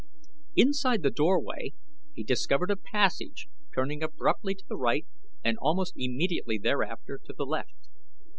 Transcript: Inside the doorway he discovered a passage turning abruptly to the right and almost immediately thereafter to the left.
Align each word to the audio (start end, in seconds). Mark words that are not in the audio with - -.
Inside 0.55 1.03
the 1.03 1.11
doorway 1.11 1.73
he 2.15 2.23
discovered 2.23 2.71
a 2.71 2.75
passage 2.75 3.47
turning 3.75 4.01
abruptly 4.01 4.55
to 4.55 4.65
the 4.67 4.75
right 4.75 5.05
and 5.43 5.59
almost 5.61 5.93
immediately 5.95 6.57
thereafter 6.57 7.19
to 7.23 7.33
the 7.37 7.45
left. 7.45 7.87